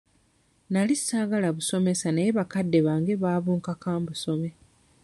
[0.71, 4.49] Nali saagala busomesa naye bakadde bange baabunkaka okubusoma.